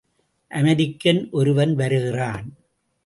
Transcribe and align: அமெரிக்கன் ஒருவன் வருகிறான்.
அமெரிக்கன் 0.51 1.29
ஒருவன் 1.31 1.75
வருகிறான். 1.75 2.47